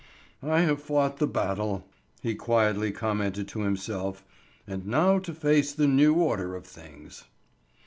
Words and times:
"I 0.41 0.61
have 0.61 0.81
fought 0.81 1.17
the 1.17 1.27
battle," 1.27 1.87
he 2.23 2.33
quietly 2.33 2.91
commented 2.91 3.47
to 3.49 3.59
himself; 3.59 4.25
"and 4.65 4.87
now 4.87 5.19
to 5.19 5.31
face 5.31 5.73
the 5.73 5.85
new 5.85 6.15
order 6.15 6.55
of 6.55 6.65
things!" 6.65 7.25